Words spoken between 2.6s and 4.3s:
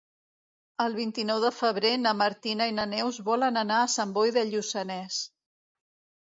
i na Neus volen anar a Sant